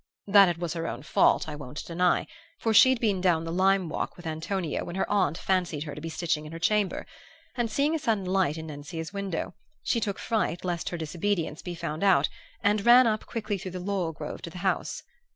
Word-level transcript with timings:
That 0.25 0.49
it 0.49 0.57
was 0.57 0.73
her 0.73 0.87
own 0.87 1.03
fault 1.03 1.47
I 1.47 1.55
won't 1.55 1.85
deny, 1.85 2.25
for 2.57 2.73
she'd 2.73 2.99
been 2.99 3.21
down 3.21 3.43
the 3.43 3.51
lime 3.51 3.87
walk 3.87 4.17
with 4.17 4.25
Antonio 4.25 4.83
when 4.83 4.95
her 4.95 5.07
aunt 5.07 5.37
fancied 5.37 5.83
her 5.83 5.93
to 5.93 6.01
be 6.01 6.09
stitching 6.09 6.43
in 6.47 6.51
her 6.51 6.57
chamber; 6.57 7.05
and 7.53 7.69
seeing 7.69 7.93
a 7.93 7.99
sudden 7.99 8.25
light 8.25 8.57
in 8.57 8.65
Nencia's 8.65 9.13
window, 9.13 9.53
she 9.83 9.99
took 9.99 10.17
fright 10.17 10.65
lest 10.65 10.89
her 10.89 10.97
disobedience 10.97 11.61
be 11.61 11.75
found 11.75 12.01
out, 12.03 12.29
and 12.63 12.83
ran 12.83 13.05
up 13.05 13.27
quickly 13.27 13.59
through 13.59 13.69
the 13.69 13.79
laurel 13.79 14.11
grove 14.11 14.41
to 14.41 14.49
the 14.49 14.57
house. 14.65 15.03